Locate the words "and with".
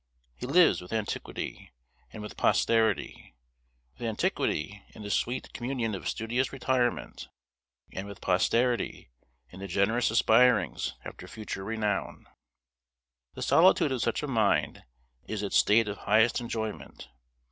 2.11-2.35, 7.93-8.19